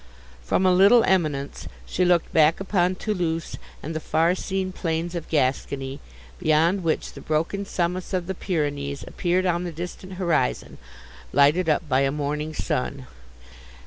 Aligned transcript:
From 0.41 0.65
a 0.65 0.73
little 0.73 1.03
eminence 1.03 1.67
she 1.85 2.05
looked 2.05 2.33
back 2.33 2.59
upon 2.59 2.95
Thoulouse, 2.95 3.57
and 3.83 3.95
the 3.95 3.99
far 3.99 4.33
seen 4.33 4.71
plains 4.71 5.13
of 5.13 5.29
Gascony, 5.29 5.99
beyond 6.39 6.81
which 6.83 7.13
the 7.13 7.21
broken 7.21 7.67
summits 7.67 8.11
of 8.11 8.25
the 8.25 8.33
Pyrenees 8.33 9.03
appeared 9.07 9.45
on 9.45 9.63
the 9.63 9.71
distant 9.71 10.13
horizon, 10.13 10.79
lighted 11.31 11.69
up 11.69 11.87
by 11.87 11.99
a 11.99 12.11
morning 12.11 12.51
sun. 12.55 13.05